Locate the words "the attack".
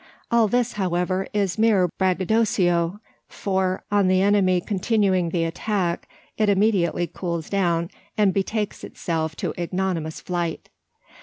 5.29-6.09